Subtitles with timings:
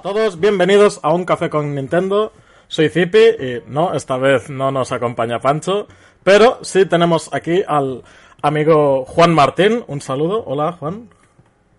[0.00, 2.32] a todos, bienvenidos a un café con Nintendo.
[2.68, 5.88] Soy Zipi y no, esta vez no nos acompaña Pancho,
[6.24, 8.02] pero sí tenemos aquí al
[8.40, 9.84] amigo Juan Martín.
[9.88, 11.10] Un saludo, hola Juan.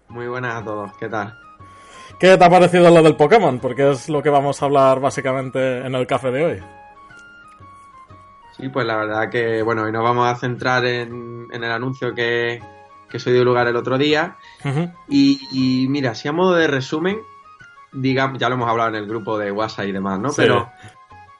[0.09, 1.35] Muy buenas a todos, ¿qué tal?
[2.19, 3.57] ¿Qué te ha parecido lo del Pokémon?
[3.57, 6.63] Porque es lo que vamos a hablar básicamente en el café de hoy.
[8.55, 12.13] Sí, pues la verdad que, bueno, hoy nos vamos a centrar en, en el anuncio
[12.13, 12.61] que,
[13.09, 14.35] que se dio lugar el otro día.
[15.09, 17.17] Y, y mira, si a modo de resumen,
[17.91, 20.29] digamos, ya lo hemos hablado en el grupo de WhatsApp y demás, ¿no?
[20.29, 20.41] Sí.
[20.41, 20.71] Pero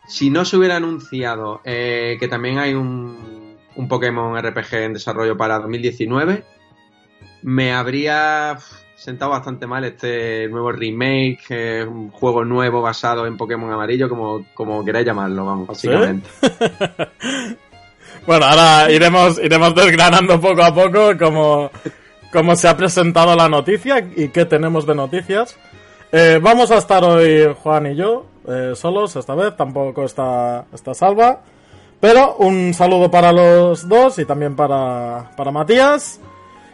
[0.08, 5.38] si no se hubiera anunciado eh, que también hay un, un Pokémon RPG en desarrollo
[5.38, 6.44] para 2019,
[7.44, 8.58] me habría
[8.96, 14.46] sentado bastante mal este nuevo remake, eh, un juego nuevo basado en Pokémon amarillo, como,
[14.54, 16.30] como queráis llamarlo, vamos, básicamente.
[18.26, 21.72] Bueno, ahora iremos, iremos desgranando poco a poco cómo,
[22.32, 25.58] cómo se ha presentado la noticia y qué tenemos de noticias.
[26.12, 30.94] Eh, vamos a estar hoy Juan y yo, eh, solos esta vez, tampoco está, está
[30.94, 31.40] Salva.
[32.00, 36.20] Pero un saludo para los dos y también para, para Matías.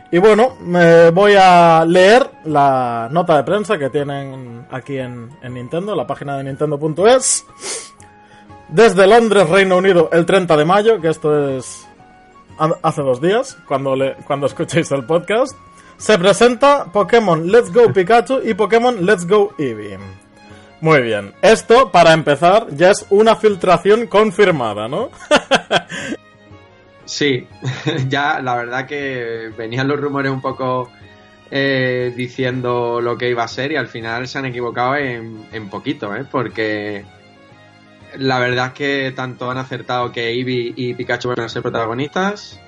[0.10, 5.54] Y bueno, me voy a leer la nota de prensa que tienen aquí en, en
[5.54, 7.46] Nintendo, la página de nintendo.es.
[8.70, 11.86] Desde Londres, Reino Unido, el 30 de mayo, que esto es
[12.58, 15.54] ha- hace dos días, cuando, le, cuando escuchéis el podcast,
[15.98, 19.97] se presenta Pokémon Let's Go Pikachu y Pokémon Let's Go Eevee.
[20.80, 25.09] Muy bien, esto para empezar ya es una filtración confirmada, ¿no?
[27.08, 27.47] Sí,
[28.09, 30.91] ya la verdad que venían los rumores un poco
[31.50, 35.69] eh, diciendo lo que iba a ser y al final se han equivocado en, en
[35.69, 36.25] poquito, ¿eh?
[36.29, 37.06] Porque
[38.18, 42.59] la verdad es que tanto han acertado que Eevee y Pikachu van a ser protagonistas.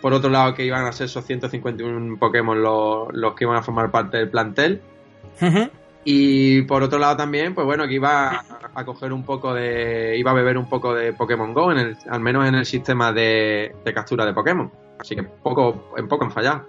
[0.00, 3.62] Por otro lado, que iban a ser esos 151 Pokémon los, los que iban a
[3.62, 4.80] formar parte del plantel.
[6.04, 8.44] Y por otro lado también, pues bueno, que iba a,
[8.74, 10.16] a coger un poco de...
[10.16, 13.12] Iba a beber un poco de Pokémon GO, en el, al menos en el sistema
[13.12, 14.70] de, de captura de Pokémon.
[14.98, 16.66] Así que poco, en poco han fallado.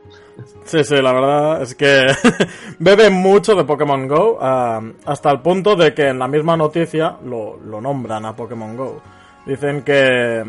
[0.63, 2.05] Sí, sí, la verdad es que
[2.79, 7.57] bebe mucho de Pokémon Go, hasta el punto de que en la misma noticia lo,
[7.57, 9.01] lo nombran a Pokémon Go.
[9.45, 10.43] Dicen que,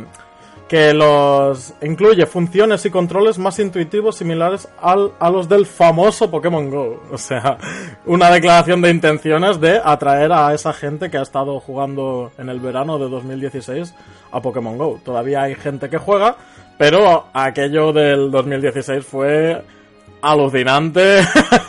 [0.70, 6.70] que los incluye funciones y controles más intuitivos similares al, a los del famoso Pokémon
[6.70, 7.02] Go.
[7.10, 7.58] O sea,
[8.06, 12.60] una declaración de intenciones de atraer a esa gente que ha estado jugando en el
[12.60, 13.92] verano de 2016
[14.30, 15.00] a Pokémon Go.
[15.04, 16.36] Todavía hay gente que juega,
[16.78, 19.64] pero aquello del 2016 fue
[20.22, 21.20] alucinante,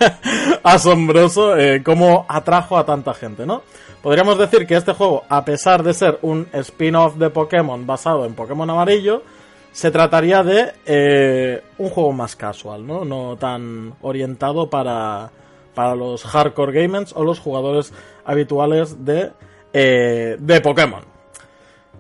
[0.64, 3.64] asombroso, eh, cómo atrajo a tanta gente, ¿no?
[4.02, 8.34] Podríamos decir que este juego, a pesar de ser un spin-off de Pokémon basado en
[8.34, 9.24] Pokémon amarillo,
[9.72, 13.06] se trataría de eh, un juego más casual, ¿no?
[13.06, 15.32] No tan orientado para,
[15.74, 17.94] para los hardcore gamers o los jugadores
[18.26, 19.32] habituales de,
[19.72, 21.11] eh, de Pokémon.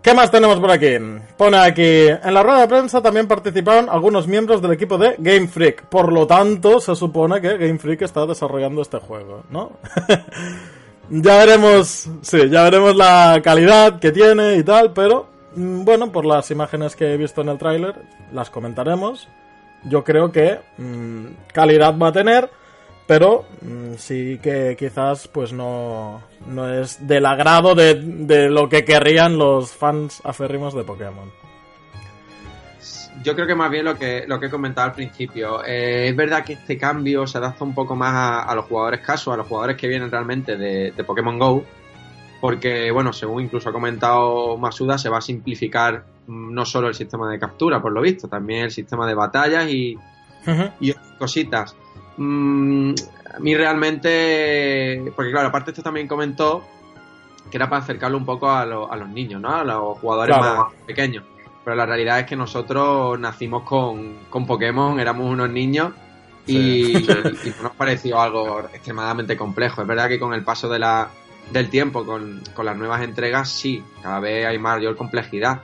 [0.01, 0.97] ¿Qué más tenemos por aquí?
[1.38, 5.47] Pone aquí, en la rueda de prensa también participaron algunos miembros del equipo de Game
[5.47, 5.85] Freak.
[5.85, 9.73] Por lo tanto, se supone que Game Freak está desarrollando este juego, ¿no?
[11.12, 16.25] ya veremos, sí, ya veremos la calidad que tiene y tal, pero mm, bueno, por
[16.25, 17.94] las imágenes que he visto en el tráiler,
[18.33, 19.28] las comentaremos.
[19.83, 22.50] Yo creo que mm, calidad va a tener,
[23.12, 28.86] pero mm, sí que quizás pues no, no es del agrado de, de lo que
[28.86, 31.30] querrían los fans aférrimos de Pokémon.
[33.22, 35.62] Yo creo que más bien lo que, lo que he comentado al principio.
[35.66, 39.02] eh, es verdad que este cambio se adapta un poco más a, a los jugadores
[39.02, 41.66] casos, a los jugadores que vienen realmente de, de Pokémon Go.
[42.40, 46.96] Porque, bueno, según incluso ha comentado Masuda, se va a simplificar mm, no solo el
[46.96, 49.98] sistema de captura, por lo visto, también el sistema de batallas y,
[50.80, 51.75] y otras cositas.
[52.18, 52.94] Mm,
[53.36, 56.66] a mí realmente, porque claro, aparte esto también comentó
[57.50, 59.54] que era para acercarlo un poco a, lo- a los niños, ¿no?
[59.56, 60.58] A los jugadores Claro.
[60.58, 61.24] más pequeños.
[61.63, 65.94] Pero la realidad es que nosotros nacimos con, con Pokémon, éramos unos niños
[66.46, 66.98] y,
[67.44, 69.81] y no nos pareció algo extremadamente complejo.
[69.81, 71.10] Es verdad que con el paso de, la,
[71.52, 75.62] del tiempo con, con, las nuevas entregas, sí, cada vez hay mayor complejidad.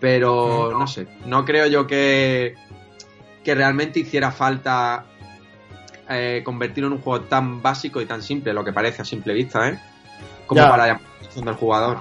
[0.00, 2.54] Pero no sé, no creo yo que,
[3.42, 5.06] que realmente hiciera falta
[6.08, 9.34] eh, convertirlo en un juego tan básico y tan simple, lo que parece a simple
[9.34, 9.78] vista, ¿eh?
[10.46, 11.98] Como para la atención del jugador.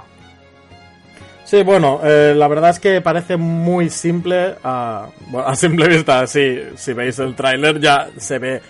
[1.46, 6.26] Sí, bueno, eh, la verdad es que parece muy simple a, bueno, a simple vista.
[6.26, 8.62] Sí, si veis el tráiler ya se ve.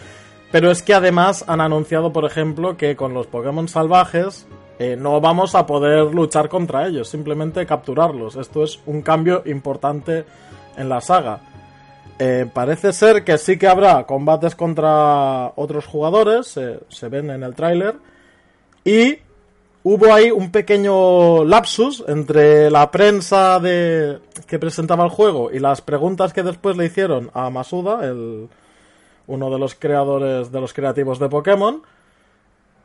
[0.52, 4.48] Pero es que además han anunciado, por ejemplo, que con los Pokémon salvajes
[4.80, 8.36] eh, no vamos a poder luchar contra ellos, simplemente capturarlos.
[8.36, 10.26] Esto es un cambio importante
[10.76, 11.40] en la saga.
[12.20, 17.56] Eh, parece ser que sí que habrá combates contra otros jugadores, se ven en el
[17.56, 17.96] tráiler.
[18.86, 19.18] Y
[19.84, 25.82] hubo ahí un pequeño lapsus entre la prensa de que presentaba el juego y las
[25.82, 28.50] preguntas que después le hicieron a Masuda, el,
[29.28, 31.82] uno de los creadores de los creativos de Pokémon.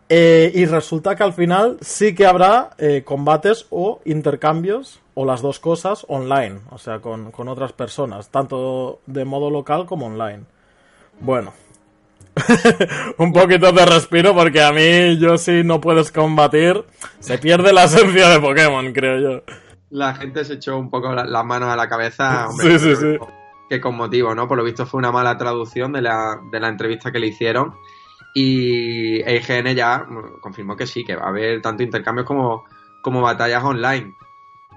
[0.08, 5.42] Eh, y resulta que al final sí que habrá eh, combates o intercambios o las
[5.42, 10.44] dos cosas online, o sea, con, con otras personas, tanto de modo local como online.
[11.20, 11.52] Bueno,
[13.18, 16.84] un poquito de respiro porque a mí yo si no puedes combatir
[17.18, 19.42] se pierde la esencia de Pokémon, creo yo.
[19.90, 22.48] La gente se echó un poco las manos a la cabeza.
[22.60, 23.18] sí, sí, sí.
[23.68, 24.48] Que con motivo, ¿no?
[24.48, 27.74] Por lo visto fue una mala traducción de la, de la entrevista que le hicieron
[28.38, 30.06] y IGN ya
[30.40, 32.64] confirmó que sí, que va a haber tanto intercambios como,
[33.02, 34.14] como batallas online.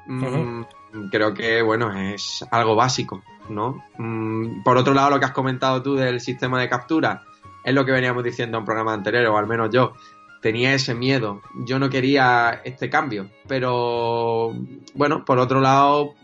[0.07, 0.63] Mm,
[1.11, 3.83] creo que, bueno, es algo básico, ¿no?
[3.97, 7.23] Mm, por otro lado, lo que has comentado tú del sistema de captura,
[7.63, 9.93] es lo que veníamos diciendo en programas anteriores, o al menos yo.
[10.41, 11.43] Tenía ese miedo.
[11.67, 13.29] Yo no quería este cambio.
[13.47, 14.55] Pero,
[14.95, 16.15] bueno, por otro lado,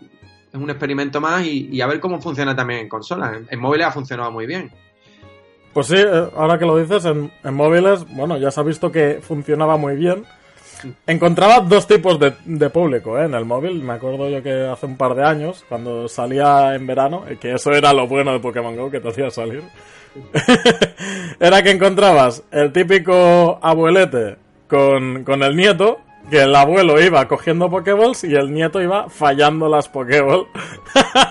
[0.52, 3.42] es un experimento más y, a ver cómo funciona también en consolas.
[3.48, 4.72] En, móviles ha funcionado muy bien.
[5.72, 9.20] Pues sí, eh, ahora que lo dices, en, móviles, bueno, ya se ha visto que
[9.22, 10.24] funcionaba muy bien.
[11.06, 13.24] Encontraba dos tipos de, público ¿eh?
[13.24, 13.82] en el móvil.
[13.82, 17.72] Me acuerdo yo que hace un par de años, cuando salía en verano, que eso
[17.72, 19.62] era lo bueno de Pokémon Go, que te hacía salir.
[21.40, 24.36] era que encontrabas el típico abuelete
[24.68, 25.98] con, con el nieto,
[26.30, 30.46] que el abuelo iba cogiendo Pokéballs y el nieto iba fallando las Pokéballs.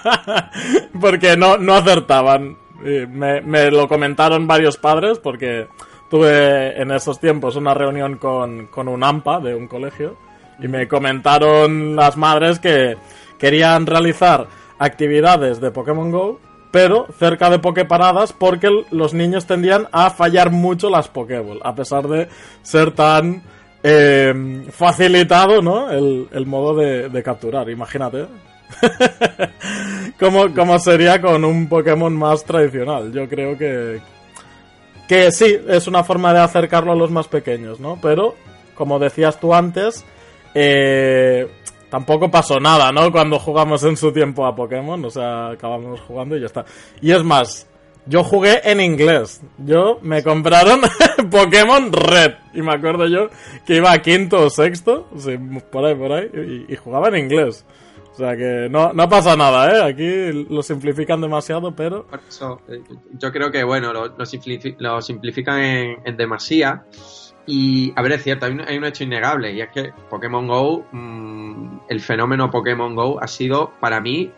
[1.02, 2.58] porque no, no acertaban.
[2.82, 5.68] Me, me, lo comentaron varios padres porque
[6.10, 10.16] tuve en esos tiempos una reunión con, con un AMPA de un colegio
[10.60, 12.98] y me comentaron las madres que
[13.38, 14.48] querían realizar
[14.80, 16.40] actividades de Pokémon Go
[16.72, 22.08] pero cerca de Poképaradas porque los niños tendían a fallar mucho las Pokéball, a pesar
[22.08, 22.28] de
[22.62, 23.42] ser tan
[23.84, 25.90] eh, facilitado ¿no?
[25.90, 28.26] el, modo de, capturar, imagínate.
[30.20, 33.12] ¿Cómo, sería con un Pokémon más tradicional?
[33.12, 34.00] Yo creo que,
[35.08, 38.00] que sí, es una forma de acercarlo a los más pequeños, ¿no?
[38.02, 38.36] Pero,
[38.76, 40.06] como decías tú antes,
[40.54, 41.48] eh,
[41.90, 43.12] tampoco pasó nada, ¿no?
[43.12, 46.66] Cuando jugamos en su tiempo a Pokémon, o sea, acabamos jugando y ya está.
[47.02, 47.68] Y es más,
[48.08, 49.42] yo jugué en inglés.
[49.58, 50.82] Yo me compraron
[51.32, 52.34] Pokémon Red.
[52.54, 53.30] Y me acuerdo yo
[53.66, 55.08] que iba a quinto o sexto,
[55.72, 57.66] por ahí, por ahí, y, jugaba en inglés.
[58.18, 59.92] O sea que no, no pasa nada, ¿eh?
[59.92, 62.08] Aquí lo simplifican demasiado, pero...
[62.68, 62.82] Eh,
[63.12, 66.84] yo creo que, bueno, lo, lo, simplifican en, en demasía.
[67.46, 71.82] Y, a ver, es cierto, hay un, hecho innegable y es que Pokémon Go, mm,
[71.90, 74.32] el fenómeno Pokémon Go ha sido, para mí,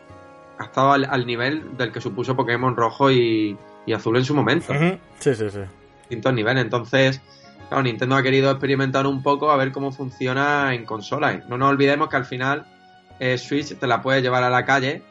[0.57, 3.57] ha estado al, nivel del que supuso Pokémon Rojo y,
[3.95, 4.73] Azul en su momento.
[5.19, 5.61] Sí, sí, sí.
[6.01, 6.65] Distintos niveles.
[6.65, 7.21] Entonces,
[7.69, 11.47] claro, Nintendo ha querido experimentar un poco a ver cómo funciona en consolas.
[11.47, 12.65] No nos olvidemos que al final
[13.19, 15.03] eh, Switch te la puede llevar a la calle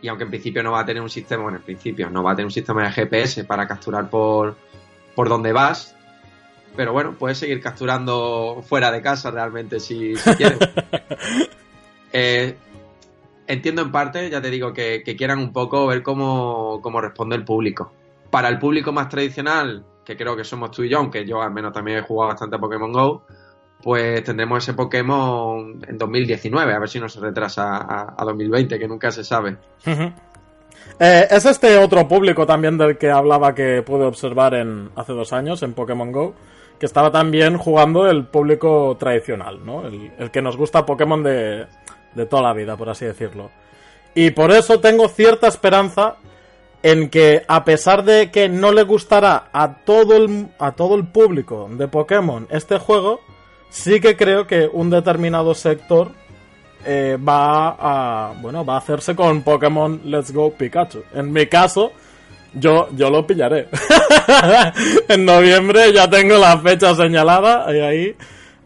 [0.00, 2.32] y aunque en principio no va a tener un sistema, bueno, en principio no va
[2.32, 4.56] a tener un sistema de GPS para capturar por,
[5.14, 5.94] por donde vas,
[6.76, 10.58] pero bueno, puedes seguir capturando fuera de casa realmente si, quieres.
[12.14, 12.58] Eh,
[13.46, 17.90] entiendo en parte, ya te digo, que, quieran un poco ver cómo, responde el público.
[18.30, 21.52] Para el público más tradicional, que creo que somos tú y yo, aunque yo al
[21.52, 23.24] menos también he jugado bastante a Pokémon Go,
[23.82, 28.88] pues tendremos ese Pokémon en 2019, a ver si no se retrasa a, 2020, que
[28.88, 29.56] nunca se sabe.
[30.98, 35.32] Eh, es este otro público también del que hablaba que pude observar en hace dos
[35.32, 36.34] años en Pokémon Go,
[36.78, 39.86] que estaba también jugando el público tradicional, ¿no?
[39.86, 41.66] El, que nos gusta Pokémon de,
[42.14, 43.50] de toda la vida, por así decirlo.
[44.14, 46.16] Y por eso tengo cierta esperanza
[46.82, 51.06] en que a pesar de que no le gustará a todo el, a todo el
[51.06, 53.20] público de Pokémon este juego,
[53.72, 56.12] sí que creo que un determinado sector
[56.84, 61.02] eh, va a bueno va a hacerse con Pokémon Let's Go Pikachu.
[61.14, 61.92] En mi caso,
[62.54, 63.68] yo, yo lo pillaré.
[65.08, 68.16] en noviembre ya tengo la fecha señalada y ahí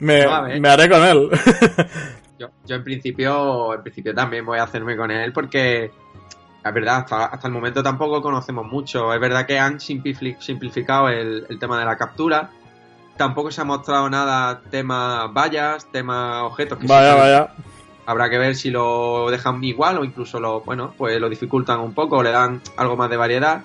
[0.01, 1.31] me, haré con él.
[2.39, 5.91] yo, en principio, en principio también voy a hacerme con él porque
[6.65, 9.13] es verdad, hasta, el momento tampoco conocemos mucho.
[9.15, 12.51] Es verdad que han simplificado el, tema de la captura.
[13.17, 16.79] Tampoco se ha mostrado nada tema vallas, tema objetos.
[16.79, 17.55] Que vaya, vaya.
[18.05, 21.93] Habrá que ver si lo dejan igual o incluso lo, bueno, pues lo dificultan un
[21.93, 23.63] poco, o le dan algo más de variedad.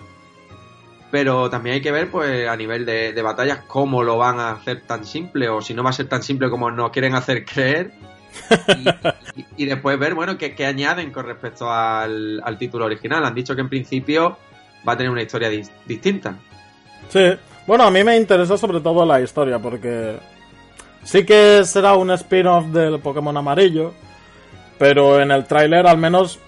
[1.11, 4.81] Pero también hay que ver, pues, a nivel de, batallas, cómo lo van a hacer
[4.81, 7.91] tan simple, o si no va a ser tan simple como nos quieren hacer creer.
[9.57, 13.25] Y, después ver, bueno, qué, añaden con respecto al, título original.
[13.25, 14.37] Han dicho que en principio
[14.87, 16.35] va a tener una historia distinta.
[17.09, 17.33] Sí,
[17.67, 20.17] bueno, a mí me interesa sobre todo la historia, porque
[21.03, 23.93] sí que será un spin-off del Pokémon amarillo,
[24.77, 26.39] pero en el tráiler al menos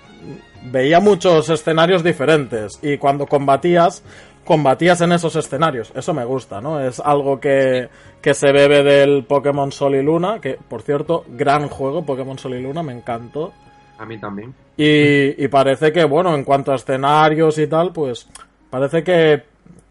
[0.63, 4.03] veía muchos escenarios diferentes y cuando combatías
[4.43, 5.91] combatías en esos escenarios.
[5.95, 6.79] Eso me gusta, ¿no?
[6.79, 7.89] Es algo que,
[8.21, 12.55] que se bebe del Pokémon Sol y Luna, que por cierto, gran juego, Pokémon Sol
[12.55, 13.53] y Luna, me encantó.
[13.97, 14.53] A mí también.
[14.75, 18.27] Y, y parece que, bueno, en cuanto a escenarios y tal, pues
[18.69, 19.43] parece que,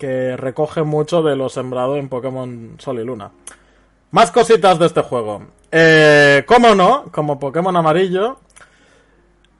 [0.02, 3.30] que recoge mucho de lo sembrado en Pokémon Sol y Luna.
[4.11, 5.47] Más cositas de este juego.
[5.71, 7.04] Eh, ¿Cómo no?
[7.12, 8.40] Como Pokémon amarillo,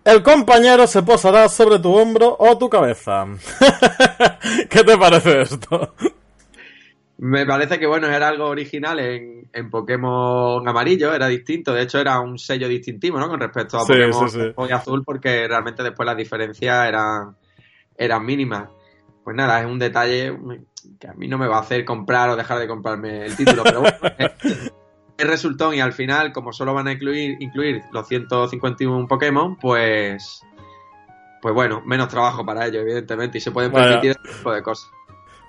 [0.05, 3.25] el compañero se posará sobre tu hombro o tu cabeza.
[4.69, 5.95] ¿Qué te parece esto?
[7.19, 12.01] Me parece que bueno, era algo original en, en, Pokémon amarillo, era distinto, de hecho
[12.01, 13.29] era un sello distintivo, ¿no?
[13.29, 17.37] Con respecto a Pokémon azul, porque realmente después las diferencias eran,
[17.97, 18.82] eran mínimas.
[19.25, 20.37] Pues nada, es un detalle
[20.99, 23.63] que a mí no me va a hacer comprar o dejar de comprarme el título,
[23.63, 23.99] pero bueno,
[25.19, 30.43] resultón y al final, como solo van a incluir, incluir los 151 Pokémon, pues
[31.43, 34.89] pues bueno, menos trabajo para ellos, evidentemente, y se pueden permitir este tipo de cosas.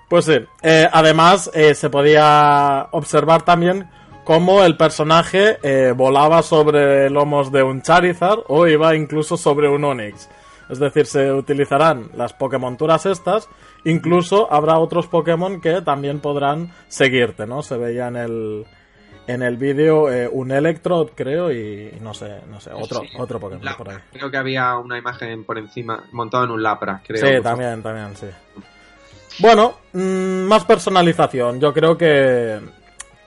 [0.08, 3.88] Pues sí, eh, además eh, se podía observar también
[4.24, 9.84] cómo el personaje eh, volaba sobre lomos de un Charizard o iba incluso sobre un
[9.84, 10.28] Onix.
[10.68, 13.48] Es decir, se utilizarán las Pokémonturas estas,
[13.84, 17.62] incluso habrá otros Pokémon que también podrán seguirte, ¿no?
[17.62, 18.66] Se veía en el,
[19.26, 23.76] en el vídeo eh, un Electrode, creo, y, no sé, no sé, otro, otro Pokémon
[23.76, 23.98] por ahí.
[24.12, 27.26] Creo que había una imagen por encima, montado en un Lapras, creo.
[27.26, 28.26] Sí, también, también, sí.
[29.40, 31.60] Bueno, mm, más personalización.
[31.60, 32.60] Yo creo que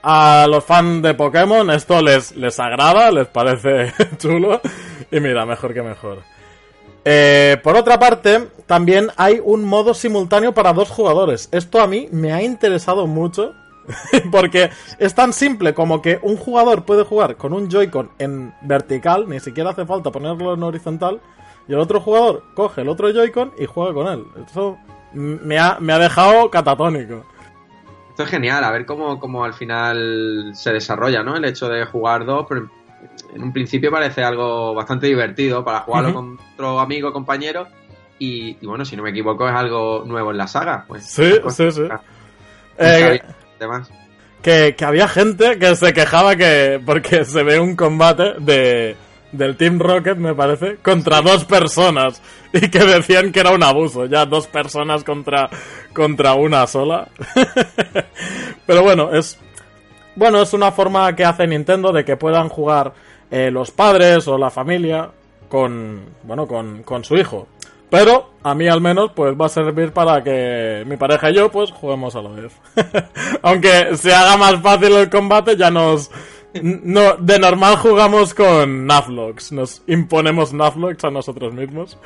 [0.02, 4.60] a los fans de Pokémon esto les, les agrada, les parece chulo.
[5.10, 6.22] Y mira, mejor que mejor.
[7.04, 11.48] Eh, por otra parte, también hay un modo simultáneo para dos jugadores.
[11.52, 13.54] Esto a mí me ha interesado mucho
[14.30, 19.28] Porque es tan simple como que un jugador puede jugar con un Joy-Con en vertical,
[19.28, 21.20] ni siquiera hace falta ponerlo en horizontal,
[21.66, 24.24] y el otro jugador coge el otro Joy-Con y juega con él.
[24.46, 24.78] Eso
[25.12, 27.24] me ha, me ha dejado catatónico.
[28.10, 31.36] Esto es genial, a ver cómo, cómo al final se desarrolla, ¿no?
[31.36, 32.46] El hecho de jugar dos,
[33.34, 37.68] en un principio parece algo bastante divertido para jugarlo con otro amigo, compañero.
[38.18, 40.84] Y, bueno, si no me equivoco, es algo nuevo en la saga.
[40.88, 41.82] Pues, sí, sí, sí.
[42.78, 43.20] Eh,
[44.42, 48.96] que, había gente que se quejaba que porque se ve un combate de
[49.32, 54.06] del Team Rocket, me parece, contra dos personas y que decían que era un abuso,
[54.06, 55.50] ya dos personas contra
[55.92, 57.08] contra una sola.
[58.66, 59.38] Pero bueno, es
[60.18, 62.92] bueno, es una forma que hace Nintendo de que puedan jugar
[63.30, 65.10] eh, los padres o la familia
[65.48, 67.46] con bueno, con, con su hijo.
[67.88, 71.50] Pero a mí al menos pues va a servir para que mi pareja y yo
[71.50, 72.52] pues juguemos a la vez.
[73.42, 76.10] Aunque se haga más fácil el combate, ya nos...
[76.60, 81.96] No, de normal jugamos con Nuzlocks, nos imponemos Nuzlocks a nosotros mismos.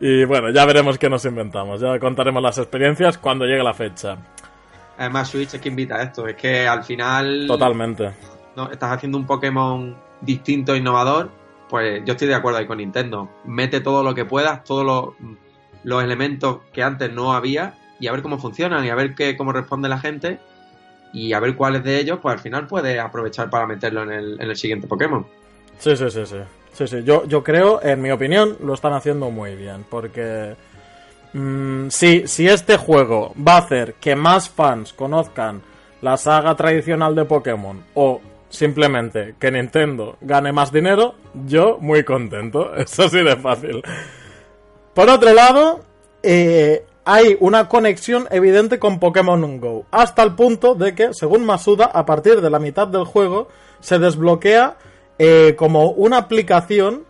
[0.00, 4.18] Y bueno, ya veremos qué nos inventamos, ya contaremos las experiencias cuando llegue la fecha.
[4.98, 7.46] Además Switch es que invita a esto, es que al final...
[7.46, 8.10] Totalmente.
[8.56, 11.30] No, estás haciendo un Pokémon distinto, e innovador,
[11.68, 13.28] pues yo estoy de acuerdo ahí con Nintendo.
[13.44, 15.14] Mete todo lo que puedas, todos
[15.84, 19.36] los, elementos que antes no había y a ver cómo funcionan y a ver qué,
[19.36, 20.40] cómo responde la gente
[21.12, 24.40] y a ver cuáles de ellos, pues al final puedes aprovechar para meterlo en el,
[24.40, 25.24] en el siguiente Pokémon.
[25.78, 26.36] Sí, sí, sí, sí.
[26.72, 27.02] Sí, sí.
[27.02, 29.84] Yo, yo creo, en mi opinión, lo están haciendo muy bien.
[29.88, 30.54] Porque
[31.32, 35.62] mm, si, si este juego va a hacer que más fans conozcan
[36.00, 38.20] la saga tradicional de Pokémon o
[38.50, 41.14] simplemente que Nintendo gane más dinero,
[41.46, 42.74] yo muy contento.
[42.76, 43.82] Eso sí de fácil.
[44.94, 45.80] Por otro lado,
[46.22, 51.86] eh, hay una conexión evidente con Pokémon Go, hasta el punto de que, según Masuda,
[51.86, 53.48] a partir de la mitad del juego,
[53.80, 54.76] se desbloquea
[55.18, 57.04] eh, como una aplicación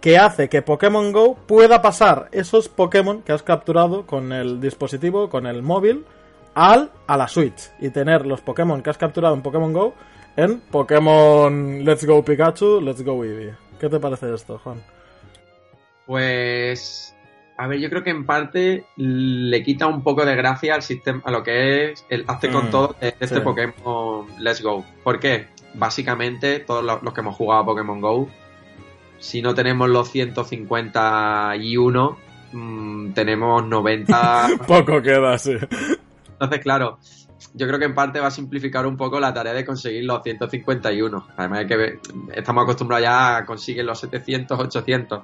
[0.00, 5.28] que hace que Pokémon Go pueda pasar esos Pokémon que has capturado con el dispositivo,
[5.28, 6.04] con el móvil,
[6.54, 9.94] al, a la Switch y tener los Pokémon que has capturado en Pokémon Go
[10.36, 13.54] en Pokémon Let's Go Pikachu, Let's Go Eevee.
[13.80, 14.82] ¿Qué te parece esto, Juan?
[16.06, 17.14] Pues
[17.58, 21.22] a ver, yo creo que en parte le quita un poco de gracia al sistema,
[21.24, 23.40] a lo que es el hace con Mm, todo de este sí.
[23.40, 24.84] Pokémon Let's Go.
[25.02, 25.48] ¿Por qué?
[25.74, 28.28] Básicamente, todos los que hemos jugado a Pokémon Go,
[29.18, 32.18] si no tenemos los 151,
[32.52, 34.48] mm, tenemos 90.
[34.66, 35.52] Poco queda, sí.
[36.32, 36.98] Entonces, claro,
[37.54, 40.22] yo creo que en parte va a simplificar un poco la tarea de conseguir los
[40.22, 41.26] 151.
[41.36, 41.98] Además de que
[42.34, 45.22] estamos acostumbrados ya a conseguir los 700, 800.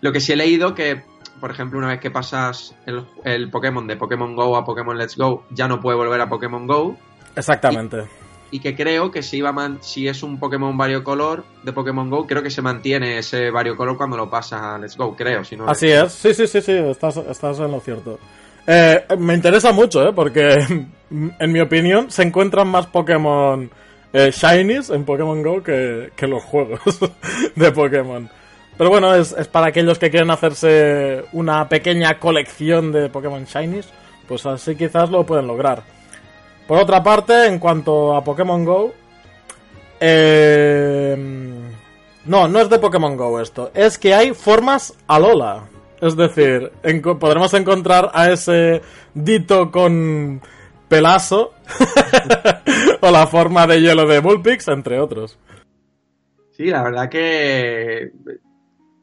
[0.00, 1.02] Lo que sí he leído que,
[1.40, 5.16] por ejemplo, una vez que pasas el, el Pokémon de Pokémon Go a Pokémon Let's
[5.16, 6.96] Go, ya no puede volver a Pokémon Go.
[7.34, 8.06] Exactamente.
[8.50, 12.26] Y que creo que si, va man- si es un Pokémon variocolor de Pokémon Go,
[12.26, 15.44] creo que se mantiene ese variocolor cuando lo pasas a Let's Go, creo.
[15.44, 18.18] Si no Así es, sí, sí, sí, sí, estás, estás en lo cierto.
[18.66, 20.12] Eh, me interesa mucho, ¿eh?
[20.14, 20.58] Porque,
[21.10, 23.70] en mi opinión, se encuentran más Pokémon
[24.12, 26.80] eh, Shinies en Pokémon Go que, que los juegos
[27.54, 28.30] de Pokémon.
[28.78, 33.88] Pero bueno, es, es para aquellos que quieren hacerse una pequeña colección de Pokémon Shinies,
[34.26, 35.82] pues así quizás lo pueden lograr.
[36.68, 38.92] Por otra parte, en cuanto a Pokémon Go,
[39.98, 41.16] eh,
[42.26, 43.70] no, no es de Pokémon Go esto.
[43.74, 45.64] Es que hay formas Alola.
[46.00, 46.70] Es decir,
[47.18, 48.82] podremos encontrar a ese
[49.14, 50.40] Dito con
[50.88, 51.54] pelazo
[53.00, 55.38] o la forma de hielo de Bullpix, entre otros.
[56.52, 58.12] Sí, la verdad que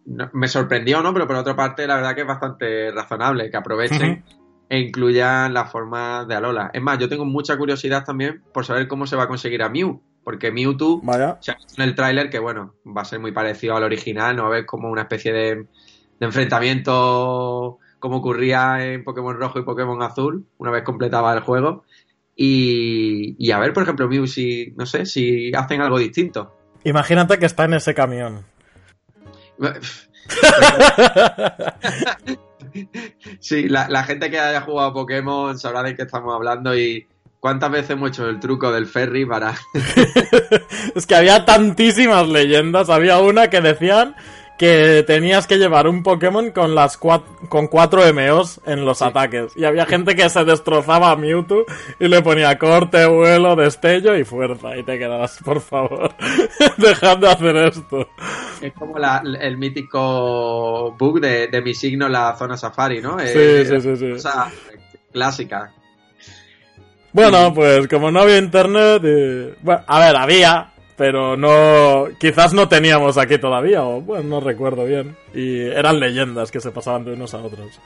[0.06, 1.14] no- me sorprendió, ¿no?
[1.14, 4.24] Pero por otra parte, la verdad que es bastante razonable que aprovechen
[4.70, 6.72] e incluyan la forma de Alola.
[6.74, 9.70] Es más, yo tengo mucha curiosidad también por saber cómo se va a conseguir a
[9.70, 11.38] Mew, porque Mewtwo Vaya.
[11.40, 14.36] se ha visto en el tráiler que, bueno, va a ser muy parecido al original,
[14.36, 19.60] no va a haber como una especie de, de enfrentamiento como ocurría en Pokémon Rojo
[19.60, 21.84] y Pokémon Azul, una vez completaba el juego.
[22.36, 26.54] Y, y a ver, por ejemplo, Mew, si, no sé, si hacen algo distinto.
[26.84, 28.46] Imagínate que está en ese camión.
[33.40, 37.08] Sí, la, gente que haya jugado Pokémon sabrá de qué estamos hablando y
[37.40, 39.56] cuántas veces hemos hecho el truco del ferry para...
[40.96, 42.90] es que había tantísimas leyendas.
[42.90, 44.16] Había una que decían
[44.58, 49.52] que tenías que llevar un Pokémon con las con cuatro MOs en los ataques.
[49.58, 51.66] Y había gente que se destrozaba a Mewtwo
[52.00, 54.78] y le ponía corte, vuelo, destello y fuerza.
[54.78, 56.14] Y te quedabas, por favor,
[56.78, 58.08] dejad de hacer esto.
[58.62, 63.20] Es como la- el mítico bug de, de mi signo la zona safari, ¿no?
[63.20, 64.12] Sí, Eh, sí, sí, sí.
[64.14, 64.50] cosa
[65.12, 65.74] clásica.
[67.12, 72.70] Bueno, pues como no había internet, y- bueno, a ver, había, pero no, quizás no
[72.70, 75.18] teníamos aquí todavía, o bueno, no recuerdo bien.
[75.34, 77.80] Y eran leyendas que se pasaban de unos a otros.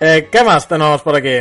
[0.00, 1.38] Eh, ¿Qué más tenemos por aquí?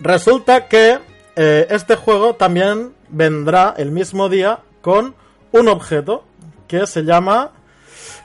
[0.00, 0.98] Resulta que
[1.36, 5.14] eh, este juego también vendrá el mismo día con
[5.52, 6.24] un objeto
[6.68, 7.52] que se llama,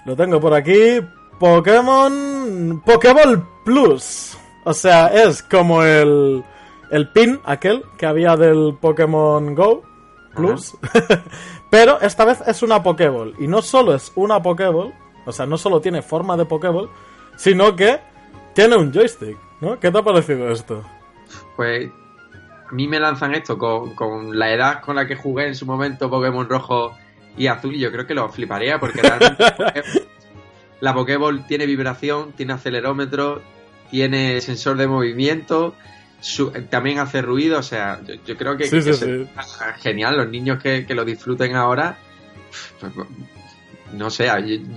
[0.05, 0.99] lo tengo por aquí,
[1.39, 4.37] Pokémon Pokéball Plus.
[4.65, 6.43] O sea, es como el,
[6.91, 9.83] el pin aquel que había del Pokémon Go
[10.35, 10.77] Plus.
[11.69, 13.35] Pero esta vez es una Pokéball.
[13.39, 14.93] Y no solo es una Pokéball,
[15.25, 16.89] o sea, no solo tiene forma de Pokéball,
[17.35, 17.99] sino que
[18.53, 19.37] tiene un joystick.
[19.61, 19.79] ¿no?
[19.79, 20.83] ¿Qué te ha parecido esto?
[21.55, 21.89] Pues
[22.69, 25.65] a mí me lanzan esto con, con la edad con la que jugué en su
[25.65, 26.95] momento Pokémon Rojo
[27.37, 29.43] y Azul y yo creo que lo fliparía porque realmente
[30.81, 33.41] la Pokéball tiene vibración, tiene acelerómetro,
[33.89, 35.75] tiene sensor de movimiento,
[36.19, 39.29] su- también hace ruido, o sea, yo, yo creo que, Sí, que sí, se- sí.
[39.79, 41.97] genial, los niños que, que lo disfruten ahora,
[42.79, 42.91] pues,
[43.93, 44.27] no sé,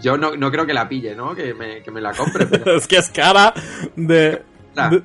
[0.01, 1.35] yo, no, no creo que la pille, ¿no?
[1.35, 2.77] Que me, que me la compre, pero...
[2.77, 3.53] es que es cara
[3.97, 4.43] de...
[4.75, 5.03] De-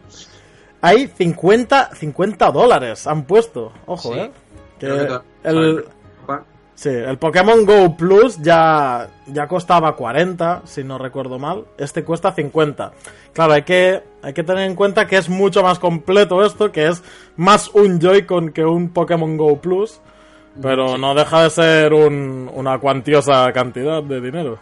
[0.82, 3.73] Hay 50, 50 dólares, han puesto.
[3.86, 4.15] Ojo.
[4.15, 4.32] ¿eh?
[4.80, 4.86] Que
[5.43, 5.86] el,
[6.78, 11.66] sí, el Pokémon Go Plus ya, ya costaba 40, si no recuerdo mal.
[11.78, 12.92] Este cuesta 50.
[13.34, 16.88] Claro, hay que, hay que tener en cuenta que es mucho más completo esto, que
[16.88, 17.04] es
[17.36, 20.00] más un Joy-Con que un Pokémon Go Plus.
[20.62, 24.58] Pero no deja de ser un- una cuantiosa cantidad de dinero.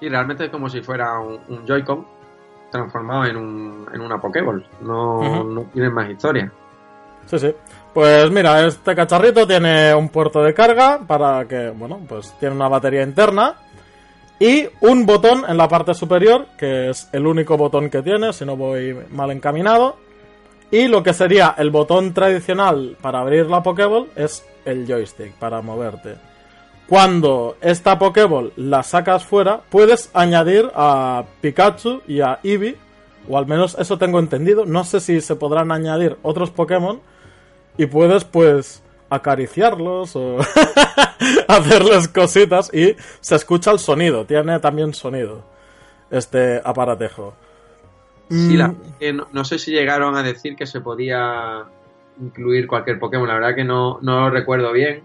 [0.00, 2.04] Sí, realmente es como si fuera un, un Joy-Con
[2.70, 4.66] transformado en, un, en una Pokéball.
[4.82, 5.44] No, Ujú.
[5.50, 6.52] no tiene más historia.
[7.26, 7.54] Sí, sí.
[7.92, 12.68] Pues mira, este cacharrito tiene un puerto de carga para que, bueno, pues tiene una
[12.68, 13.54] batería interna
[14.40, 18.44] y un botón en la parte superior, que es el único botón que tiene, si
[18.44, 19.96] no voy mal encaminado.
[20.70, 25.62] Y lo que sería el botón tradicional para abrir la Pokéball es el joystick para
[25.62, 26.16] moverte.
[26.88, 32.76] Cuando esta Pokéball la sacas fuera, puedes añadir a Pikachu y a Eevee,
[33.28, 34.66] o al menos eso tengo entendido.
[34.66, 37.00] No sé si se podrán añadir otros Pokémon,
[37.76, 40.38] y puedes pues acariciarlos o
[41.48, 45.44] hacerles cositas y se escucha el sonido, tiene también sonido
[46.10, 47.34] este aparatejo.
[48.30, 48.76] Sí, la, mm.
[49.32, 51.64] no, sé si llegaron a decir que se podía
[52.20, 55.02] incluir cualquier Pokémon, la verdad que no, no lo recuerdo bien.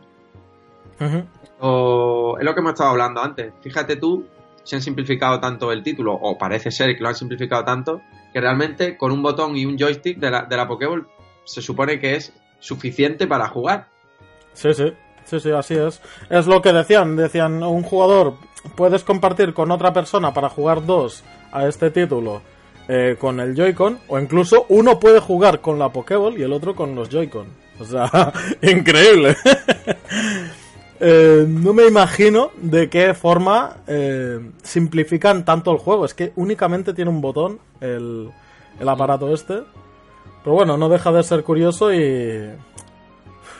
[1.59, 3.53] o, es lo que hemos estado hablando antes.
[3.61, 4.25] Fíjate tú
[4.63, 8.01] si han simplificado tanto el título, o parece ser que lo han simplificado tanto,
[8.31, 11.07] que realmente con un botón y un joystick de la, de la Pokéball
[11.43, 13.87] se supone que es suficiente para jugar.
[14.53, 14.93] Sí, sí,
[15.25, 16.01] sí, sí, así es.
[16.29, 18.35] Es lo que decían, decían, un jugador
[18.75, 22.41] puedes compartir con otra persona para jugar dos a este título
[22.87, 26.75] eh, con el Joy-Con, o incluso uno puede jugar con la Pokéball y el otro
[26.75, 27.47] con los Joy-Con.
[27.79, 29.35] O sea, increíble.
[31.01, 36.03] Eh, no me imagino de qué forma eh, simplifican tanto el juego.
[36.03, 38.29] Es que únicamente tiene un botón el,
[38.77, 39.61] el aparato este.
[40.43, 42.49] Pero bueno, no deja de ser curioso y,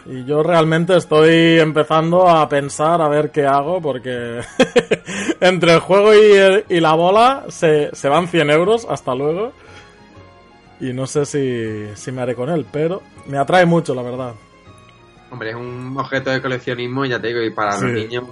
[0.05, 4.41] y yo realmente estoy empezando a pensar a ver qué hago porque
[5.41, 6.13] entre el juego
[6.67, 9.51] y, la bola se, se, van 100 euros, hasta luego.
[10.79, 14.33] Y no sé si, si me haré con él, pero me atrae mucho, la verdad.
[15.31, 18.23] Hombre, es un objeto de coleccionismo, ya te digo, y para los niños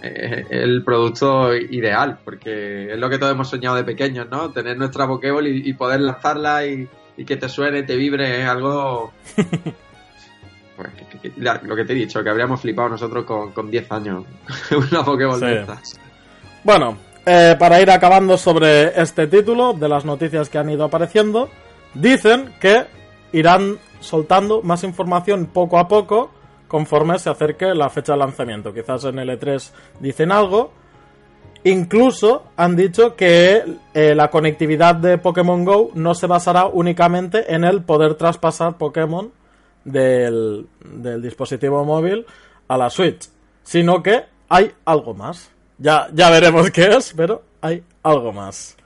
[0.00, 4.50] es el producto ideal, porque es lo que todos hemos soñado de pequeños, ¿no?
[4.50, 9.12] Tener nuestra Pokéball y, poder lanzarla y, y, que te suene, te vibre, es algo
[10.76, 10.88] Pues,
[11.62, 14.24] lo que te he dicho, que habríamos flipado nosotros con, con 10 años.
[14.90, 16.00] una Pokéball de estas.
[16.64, 21.48] Bueno, eh, para ir acabando sobre este título, de las noticias que han ido apareciendo,
[21.94, 22.86] dicen que
[23.32, 26.30] irán soltando más información poco a poco
[26.68, 28.74] conforme se acerque la fecha de lanzamiento.
[28.74, 30.72] Quizás en L3 dicen algo.
[31.64, 37.64] Incluso han dicho que eh, la conectividad de Pokémon Go no se basará únicamente en
[37.64, 39.32] el poder traspasar Pokémon
[39.84, 40.68] del,
[41.22, 42.26] dispositivo móvil
[42.68, 43.30] a la Switch,
[43.62, 45.50] sino que hay algo más.
[45.78, 48.76] Ya, ya veremos qué es, pero hay algo más.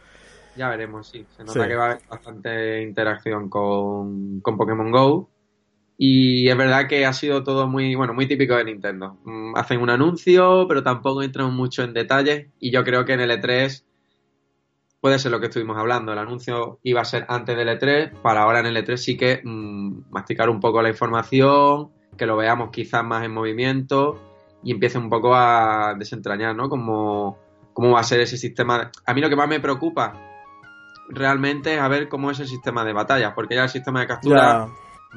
[0.57, 1.27] Ya veremos, sí.
[1.37, 5.29] Se nota que va a haber bastante interacción con, con, Pokémon Go.
[6.01, 9.19] Y es verdad que ha sido todo muy, bueno, muy típico de Nintendo.
[9.25, 12.47] Mm, hacen un anuncio, pero tampoco entran mucho en detalles.
[12.61, 13.83] Y yo creo que en el E3
[15.01, 16.13] puede ser lo que estuvimos hablando.
[16.13, 19.41] El anuncio iba a ser antes del E3, para ahora en el E3 sí que
[19.43, 24.21] mm, masticar un poco la información, que lo veamos quizás más en movimiento
[24.63, 26.69] y empiece un poco a desentrañar, ¿no?
[26.69, 27.39] Cómo,
[27.73, 28.93] cómo va a ser ese sistema.
[29.05, 30.13] A mí lo que más me preocupa
[31.09, 34.07] realmente es a ver cómo es el sistema de batalla, porque ya el sistema de
[34.07, 34.69] captura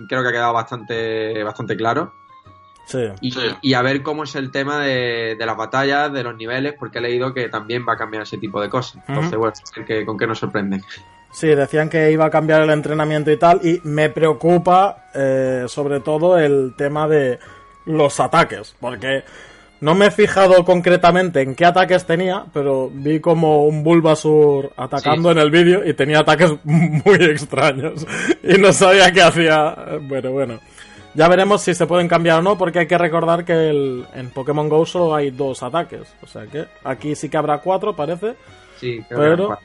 [0.08, 2.14] creo que ha quedado bastante, bastante claro.
[3.62, 7.02] Y, a ver cómo es el tema de, las batallas, de los niveles, porque he
[7.02, 9.02] leído que también va a cambiar ese tipo de cosas.
[9.08, 9.54] Entonces, bueno,
[10.06, 10.82] ¿con qué nos sorprende?
[11.32, 16.02] Sí, decían que iba a cambiar el entrenamiento y tal, y me preocupa eh, sobre
[16.02, 17.40] todo el tema de
[17.86, 19.24] los ataques, porque
[19.82, 25.32] no me he fijado concretamente en qué ataques tenía, pero vi como un Bulbasur atacando
[25.32, 28.06] en el vídeo y tenía ataques muy extraños
[28.44, 29.76] y no sabía qué hacía.
[30.02, 30.60] Bueno, bueno.
[31.14, 34.30] Ya veremos si se pueden cambiar o no, porque hay que recordar que el, en
[34.30, 36.14] Pokémon Go solo hay dos ataques.
[36.22, 38.36] O sea que aquí sí que habrá cuatro, parece.
[38.80, 39.58] Sí, pero,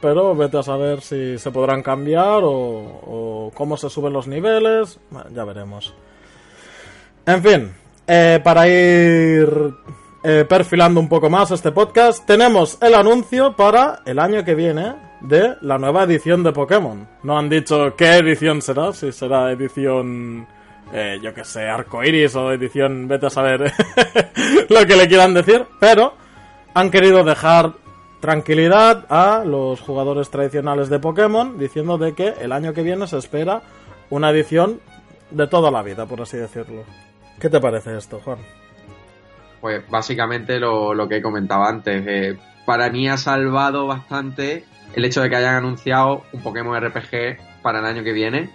[0.00, 4.98] pero vete a saber si se podrán cambiar o, cómo se suben los niveles.
[5.32, 5.94] ya veremos.
[7.26, 7.72] En fin,
[8.08, 9.74] eh, para ir
[10.22, 14.94] eh, perfilando un poco más este podcast, tenemos el anuncio para el año que viene
[15.20, 17.06] de la nueva edición de Pokémon.
[17.22, 20.46] No han dicho qué edición será, si será edición
[20.92, 23.72] eh, yo que sé, arcoiris o edición, vete a saber
[24.70, 26.14] lo que le quieran decir, pero
[26.72, 27.74] han querido dejar
[28.20, 33.18] tranquilidad a los jugadores tradicionales de Pokémon diciendo de que el año que viene se
[33.18, 33.62] espera
[34.08, 34.80] una edición
[35.30, 36.84] de toda la vida, por así decirlo.
[37.40, 38.38] ¿Qué te parece esto, Juan?
[39.60, 42.04] Pues básicamente lo, lo que comentaba antes.
[42.06, 47.62] Eh, para mí ha salvado bastante el hecho de que hayan anunciado un Pokémon RPG
[47.62, 48.50] para el año que viene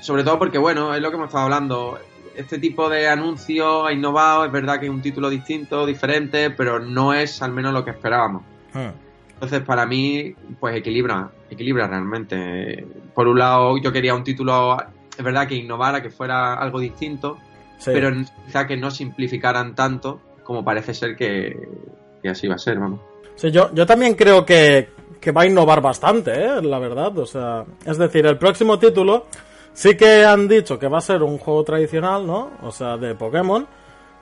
[0.00, 1.98] sobre todo porque, bueno, es lo que hemos estado hablando.
[2.36, 6.78] Este tipo de anuncio ha innovado, es verdad que es un título distinto, diferente, pero
[6.78, 8.42] no es al menos lo que esperábamos.
[8.72, 8.90] Hmm.
[9.34, 12.86] Entonces, para mí, pues equilibra, equilibra realmente.
[13.14, 14.76] Por un lado, yo quería un título,
[15.18, 17.38] es verdad que innovara, que fuera algo distinto,
[17.84, 18.10] pero
[18.44, 21.56] quizá que no simplificaran tanto como parece ser que,
[22.28, 23.00] así va a ser, vamos.
[23.34, 24.88] Sí, yo, yo también creo que,
[25.20, 26.62] que va a innovar bastante, ¿eh?
[26.62, 27.16] la verdad.
[27.18, 29.26] O sea, es decir, el próximo título
[29.76, 32.52] Sí que han dicho que va a ser un juego tradicional, ¿no?
[32.62, 33.66] O sea, de Pokémon.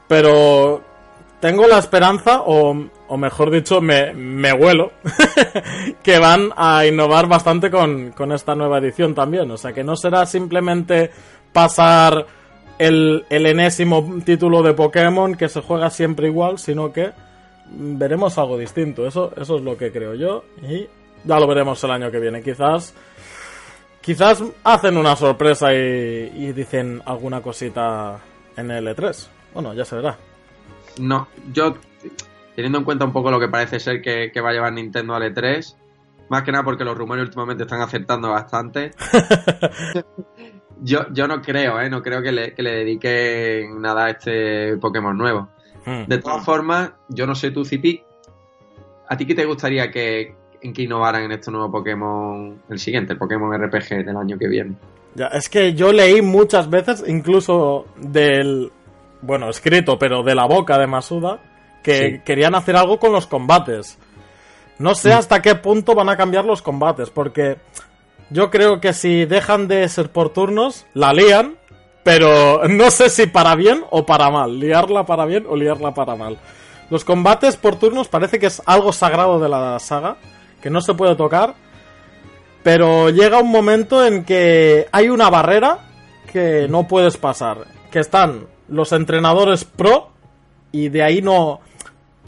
[0.08, 0.82] Pero
[1.38, 4.90] tengo la esperanza, o, o mejor dicho, me, me huelo,
[6.02, 9.48] que van a innovar bastante con, con esta nueva edición también.
[9.48, 11.12] O sea, que no será simplemente
[11.52, 12.26] pasar
[12.78, 17.12] el, el enésimo título de Pokémon que se juega siempre igual, sino que
[17.70, 19.06] veremos algo distinto.
[19.06, 20.44] Eso, eso es lo que creo yo.
[20.62, 20.86] Y
[21.24, 22.42] ya lo veremos el año que viene.
[22.42, 22.94] Quizás.
[24.00, 28.20] Quizás hacen una sorpresa y, y dicen alguna cosita
[28.54, 29.28] en el E3.
[29.54, 30.18] Bueno, ya se verá.
[30.98, 31.74] No, yo,
[32.54, 35.14] teniendo en cuenta un poco lo que parece ser que, que va a llevar Nintendo
[35.14, 35.74] al E3,
[36.28, 38.90] más que nada porque los rumores últimamente están acertando bastante.
[40.82, 41.88] yo, yo no creo, ¿eh?
[41.90, 45.48] No creo que le, que le dediquen nada a este Pokémon nuevo.
[45.86, 46.04] Hmm.
[46.06, 48.02] De todas formas, yo no sé tú, Zipi,
[49.08, 53.12] ¿a ti qué te gustaría que, en que innovaran en este nuevo Pokémon, el siguiente,
[53.12, 54.74] el Pokémon RPG del año que viene?
[55.14, 58.72] Ya, es que yo leí muchas veces, incluso del.
[59.22, 61.38] Bueno, escrito, pero de la boca de Masuda,
[61.82, 62.20] que Sí.
[62.24, 63.98] querían hacer algo con los combates.
[64.78, 67.58] No sé hasta qué punto van a cambiar los combates, porque
[68.34, 71.54] yo creo que si dejan de ser por turnos, la lían,
[72.02, 74.58] pero no sé si para bien o para mal.
[74.58, 76.38] Liarla para bien o liarla para mal.
[76.90, 80.16] Los combates por turnos parece que es algo sagrado de la saga,
[80.60, 81.54] que no se puede tocar,
[82.64, 85.78] pero llega un momento en que hay una barrera
[86.32, 87.58] que no puedes pasar.
[87.92, 90.10] Que están los entrenadores pro
[90.72, 91.60] y de ahí no...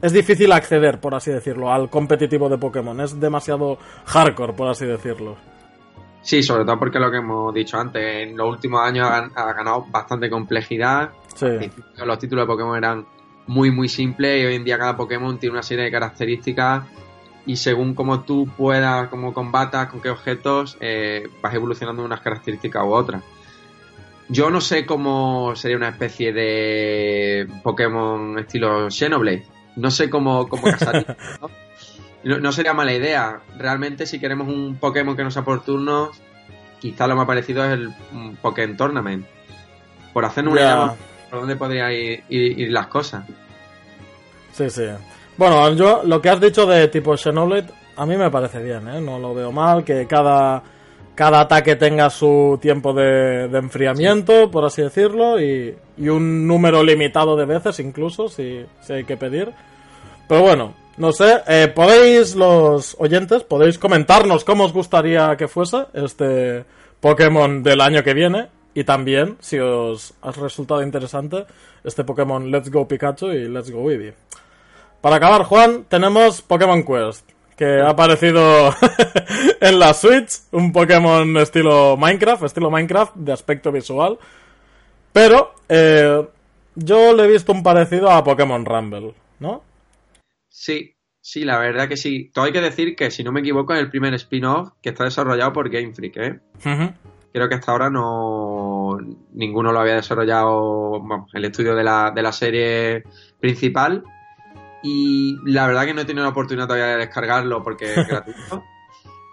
[0.01, 3.01] Es difícil acceder, por así decirlo, al competitivo de Pokémon.
[3.01, 5.37] Es demasiado hardcore, por así decirlo.
[6.27, 9.33] Sí, sobre todo porque lo que hemos dicho antes, en los últimos años ha, gan-
[9.37, 11.11] ha ganado bastante complejidad.
[11.35, 11.47] Sí.
[12.05, 13.07] Los títulos de Pokémon eran
[13.47, 16.83] muy, muy simples y hoy en día cada Pokémon tiene una serie de características
[17.47, 22.83] y según cómo tú puedas, cómo combatas, con qué objetos, eh, vas evolucionando unas características
[22.83, 23.23] u otras.
[24.29, 29.47] Yo no sé cómo sería una especie de Pokémon estilo Xenoblade.
[29.77, 31.49] No sé cómo, cómo casaría, ¿no?
[32.25, 33.41] No, no sería mala idea.
[33.59, 36.21] Realmente, si queremos un Pokémon que no sea por turnos,
[36.81, 37.91] quizá lo más parecido es el
[38.43, 39.27] Pokémon Tournament.
[40.13, 40.95] Por hacer una idea
[41.31, 43.25] por dónde podrían ir, ir- ir las cosas.
[44.53, 44.87] Sí, sí.
[45.37, 49.01] Bueno, yo lo que has dicho de tipo Xenoblade, a mí me parece bien, ¿eh?
[49.01, 50.63] No lo veo mal, que cada,
[51.15, 56.83] cada ataque tenga su tiempo de, de enfriamiento, por así decirlo, y, y un número
[56.83, 59.51] limitado de veces incluso, si, si hay que pedir.
[60.27, 65.87] Pero bueno, no sé, eh, podéis, los oyentes, podéis comentarnos cómo os gustaría que fuese
[65.93, 66.65] este
[67.01, 68.49] Pokémon del año que viene.
[68.75, 71.47] Y también, si os ha resultado interesante,
[71.83, 74.15] este Pokémon Let's Go Pikachu y Let's Go Eevee.
[75.01, 78.75] Para acabar, Juan, tenemos Pokémon Quest, que ha aparecido
[79.61, 84.19] en la Switch, un Pokémon estilo Minecraft, estilo Minecraft de aspecto visual.
[85.13, 86.27] Pero eh,
[86.75, 89.63] yo le he visto un parecido a Pokémon Rumble, ¿no?
[90.59, 92.31] Sí, sí, la verdad que sí.
[92.33, 95.05] Todo hay que decir que, si no me equivoco, es el primer spin-off que está
[95.05, 96.41] desarrollado por Game Freak, ¿eh?
[97.31, 98.97] Creo que hasta ahora no
[99.35, 101.03] ninguno lo había desarrollado
[101.35, 103.05] el estudio de la, de la serie
[103.39, 104.03] principal.
[104.83, 108.65] Y la verdad que no he tenido la oportunidad todavía de descargarlo porque es gratuito.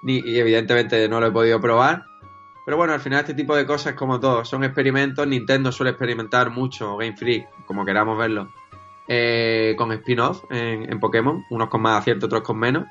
[0.04, 2.04] Ni, y evidentemente no lo he podido probar.
[2.66, 5.26] Pero bueno, al final este tipo de cosas, como todo, son experimentos.
[5.26, 8.50] Nintendo suele experimentar mucho, Game Freak, como queramos verlo,
[9.08, 12.86] eh, con spin-off en, en Pokémon, unos con más acierto, otros con menos.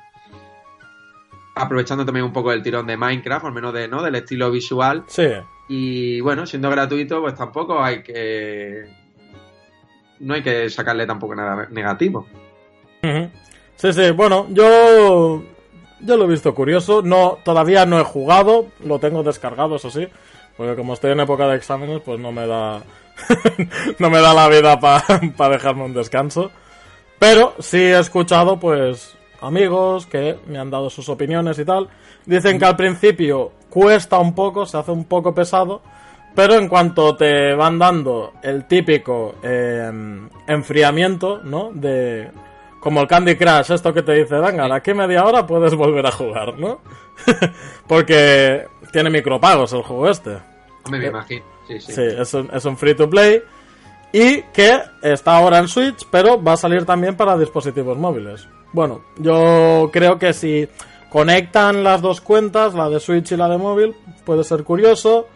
[1.55, 4.01] Aprovechando también un poco el tirón de Minecraft, al menos de, ¿no?
[4.01, 5.03] del estilo visual.
[5.07, 5.27] Sí,
[5.67, 8.85] Y bueno, siendo gratuito, pues tampoco hay que.
[10.19, 12.27] No hay que sacarle tampoco nada negativo.
[13.75, 15.43] Sí, sí, bueno, yo
[16.03, 20.07] yo lo he visto curioso, no todavía no he jugado, lo tengo descargado, eso sí,
[20.57, 22.83] porque como estoy en época de exámenes, pues no me da
[23.99, 25.03] no me da la vida para
[25.51, 26.51] dejarme un descanso.
[27.19, 31.89] Pero sí he escuchado pues amigos que me han dado sus opiniones y tal.
[32.25, 35.81] Dicen que al principio cuesta un poco, se hace un poco pesado,
[36.35, 39.91] pero en cuanto te van dando el típico eh,
[40.47, 41.71] enfriamiento, ¿no?
[41.73, 42.29] De
[42.79, 46.11] como el Candy Crush, esto que te dice, venga, aquí media hora puedes volver a
[46.11, 46.81] jugar, ¿no?
[47.87, 50.37] Porque tiene micropagos el juego este.
[50.91, 51.52] Me, me imagino.
[51.67, 51.93] Sí, sí.
[51.93, 53.41] Sí, es un, es un free to play.
[54.11, 58.47] Y que está ahora en Switch, pero va a salir también para dispositivos móviles.
[58.71, 60.67] Bueno, yo creo que si
[61.09, 65.27] conectan las dos cuentas, la de Switch y la de móvil, puede ser curioso.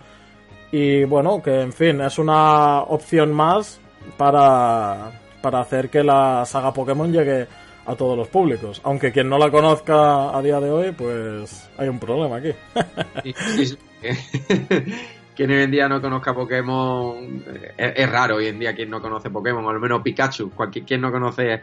[0.72, 3.80] Y bueno, que en fin, es una opción más
[4.16, 5.12] para,
[5.42, 7.48] para hacer que la saga Pokémon llegue
[7.88, 8.82] a todos los públicos.
[8.84, 12.52] Aunque quien no la conozca a día de hoy, pues hay un problema aquí.
[15.38, 18.89] Quien hoy en día no conozca Pokémon eh, es, es raro hoy en día quien
[18.89, 20.50] no conoce Pokémon, o al menos Pikachu.
[20.50, 21.62] Cualquier quien no conoce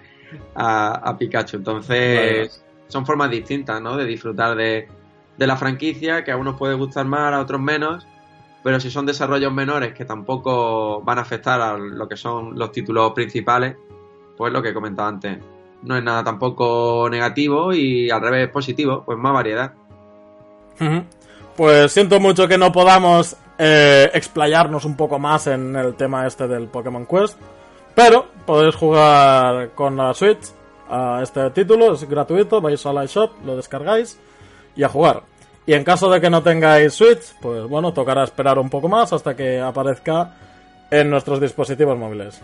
[0.54, 1.56] a, a Pikachu.
[1.56, 3.96] Entonces, son formas distintas, ¿no?
[3.96, 4.88] De disfrutar de,
[5.37, 8.06] de la franquicia, que a unos puede gustar más, a otros menos.
[8.64, 12.72] pero si son desarrollos menores que tampoco van a afectar a lo que son los
[12.72, 13.76] títulos principales,
[14.38, 15.38] pues lo que he comentado antes,
[15.82, 19.74] no es nada tampoco negativo y al revés positivo, pues más variedad.
[21.54, 26.49] Pues siento mucho que no podamos eh, explayarnos un poco más en el tema este
[26.49, 27.38] del Pokémon Quest,
[27.95, 30.51] pero podéis jugar con la Switch
[30.88, 33.07] a este título, es gratuito, vais a la
[33.45, 34.19] lo descargáis
[34.77, 35.23] y a jugar.
[35.67, 39.12] Y en caso de que no tengáis Switch, pues bueno, tocará esperar un poco más
[39.12, 40.35] hasta que aparezca
[40.90, 42.40] en nuestros dispositivos móviles.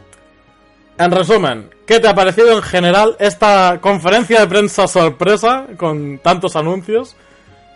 [0.97, 6.57] En resumen, ¿qué te ha parecido en general esta conferencia de prensa sorpresa con tantos
[6.57, 7.17] anuncios?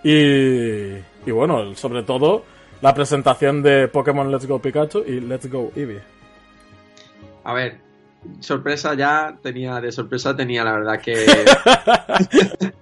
[0.03, 2.45] Y bueno, sobre todo
[2.85, 6.03] la presentación de Pokémon Let's Go Pikachu y Let's Go Eevee.
[7.45, 7.81] A ver,
[8.41, 11.15] sorpresa ya tenía, de sorpresa tenía la verdad que...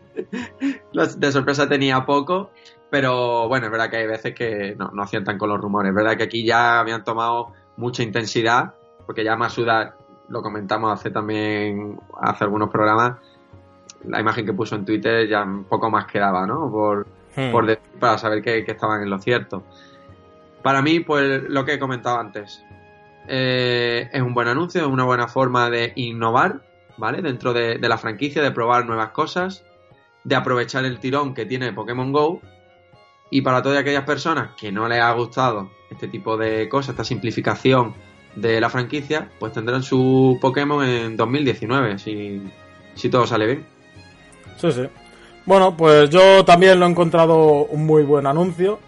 [0.92, 2.50] de sorpresa tenía poco,
[2.90, 5.90] pero bueno, es verdad que hay veces que no, no aciertan con los rumores.
[5.90, 8.74] Es verdad que aquí ya habían tomado mucha intensidad,
[9.06, 9.94] porque ya Masuda,
[10.28, 13.18] lo comentamos hace también, hace algunos programas,
[14.04, 16.68] la imagen que puso en Twitter ya un poco más quedaba, ¿no?
[16.72, 17.50] Por, hmm.
[17.50, 19.64] por para saber que, estaban en lo cierto.
[20.62, 22.62] Para mí, pues lo que he comentado antes,
[23.28, 26.62] eh, es un buen anuncio, es una buena forma de innovar,
[26.96, 27.22] ¿vale?
[27.22, 29.64] Dentro de, de, la franquicia, de probar nuevas cosas,
[30.24, 32.40] de aprovechar el tirón que tiene Pokémon Go.
[33.30, 37.04] Y para todas aquellas personas que no les ha gustado este tipo de cosas, esta
[37.04, 37.94] simplificación
[38.36, 42.42] de la franquicia, pues tendrán su Pokémon en 2019, si,
[42.94, 43.66] si todo sale bien.
[44.56, 44.88] Sí, sí.
[45.44, 48.78] Bueno, pues yo también lo he encontrado un muy buen anuncio.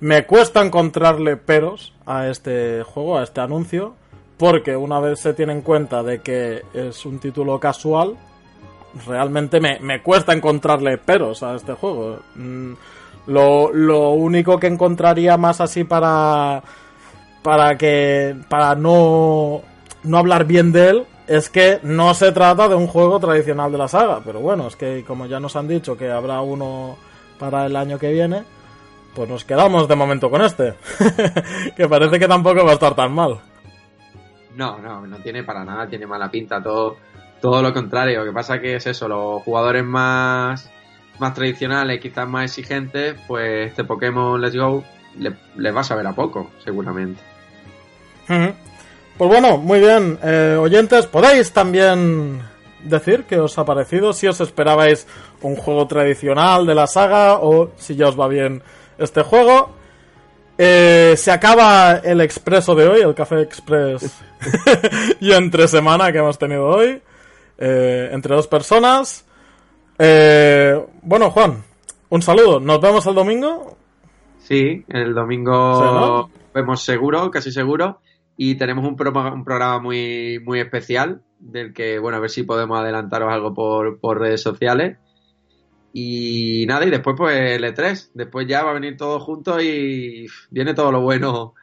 [0.00, 3.94] Me cuesta encontrarle peros a este juego, a este anuncio,
[4.38, 8.16] porque una vez se tiene en cuenta de que es un título casual,
[9.06, 12.20] realmente me, me cuesta encontrarle peros a este juego.
[12.36, 12.72] Mm,
[13.26, 16.62] lo, lo único que encontraría más así para
[17.42, 19.62] para que para no
[20.02, 23.78] no hablar bien de él es que no se trata de un juego tradicional de
[23.78, 26.96] la saga, pero bueno, es que como ya nos han dicho que habrá uno
[27.38, 28.44] para el año que viene,
[29.14, 30.74] pues nos quedamos de momento con este,
[31.76, 33.38] que parece que tampoco va a estar tan mal.
[34.56, 36.96] No, no, no tiene para nada, tiene mala pinta, todo,
[37.40, 38.20] todo lo contrario.
[38.20, 40.70] Lo que pasa que es eso, los jugadores más,
[41.18, 44.82] más tradicionales, quizás más exigentes, pues este Pokémon Let's Go
[45.14, 47.20] les va a saber a poco, seguramente.
[49.18, 52.40] Pues bueno, muy bien, eh, oyentes, podéis también
[52.84, 55.08] decir qué os ha parecido, si os esperabais
[55.42, 58.62] un juego tradicional de la saga o si ya os va bien
[58.96, 59.70] este juego.
[60.56, 64.22] Eh, se acaba el expreso de hoy, el Café Express
[65.20, 67.02] y entre semana que hemos tenido hoy,
[67.58, 69.26] eh, entre dos personas.
[69.98, 71.64] bueno, Juan,
[72.10, 73.76] un saludo, nos vemos el domingo.
[74.38, 77.98] Sí, el domingo vemos seguro, casi seguro
[78.40, 82.78] y tenemos un, un programa muy, muy especial del que, bueno, a ver si podemos
[82.78, 84.96] adelantaros algo por, por redes sociales.
[85.92, 90.28] Y nada, y después pues el E3, después ya va a venir todo junto y
[90.50, 91.54] viene todo lo bueno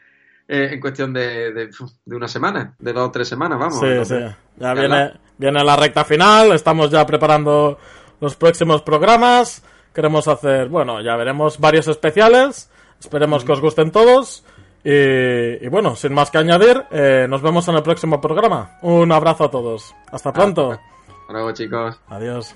[0.50, 1.70] eh, en cuestión de, de,
[2.08, 3.80] una semana, de dos o tres semanas, vamos.
[3.80, 4.36] Sí, sí.
[4.58, 7.80] Ya viene, viene la recta final, estamos ya preparando
[8.20, 9.64] los próximos programas.
[9.94, 12.70] Queremos hacer, bueno, ya veremos varios especiales.
[13.00, 14.44] Esperemos que os gusten todos.
[14.88, 18.78] Y, bueno, sin más que añadir, eh, nos vemos en el próximo programa.
[18.84, 19.96] Un abrazo a todos.
[20.12, 20.74] Hasta pronto.
[20.74, 22.00] Hasta luego, chicos.
[22.08, 22.56] Adiós.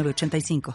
[0.07, 0.61] 85